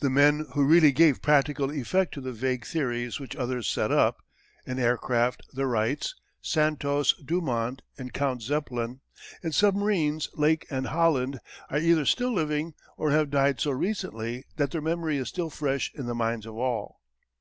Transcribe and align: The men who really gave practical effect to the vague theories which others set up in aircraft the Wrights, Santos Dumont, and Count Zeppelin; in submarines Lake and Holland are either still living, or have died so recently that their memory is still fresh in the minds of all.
The 0.00 0.10
men 0.10 0.46
who 0.54 0.64
really 0.66 0.90
gave 0.90 1.22
practical 1.22 1.70
effect 1.70 2.12
to 2.14 2.20
the 2.20 2.32
vague 2.32 2.66
theories 2.66 3.20
which 3.20 3.36
others 3.36 3.68
set 3.68 3.92
up 3.92 4.16
in 4.66 4.80
aircraft 4.80 5.42
the 5.52 5.64
Wrights, 5.68 6.16
Santos 6.42 7.14
Dumont, 7.24 7.82
and 7.96 8.12
Count 8.12 8.42
Zeppelin; 8.42 9.00
in 9.44 9.52
submarines 9.52 10.28
Lake 10.34 10.66
and 10.70 10.88
Holland 10.88 11.38
are 11.70 11.78
either 11.78 12.04
still 12.04 12.34
living, 12.34 12.74
or 12.96 13.12
have 13.12 13.30
died 13.30 13.60
so 13.60 13.70
recently 13.70 14.42
that 14.56 14.72
their 14.72 14.82
memory 14.82 15.18
is 15.18 15.28
still 15.28 15.50
fresh 15.50 15.92
in 15.94 16.06
the 16.06 16.16
minds 16.16 16.46
of 16.46 16.56
all. 16.56 16.98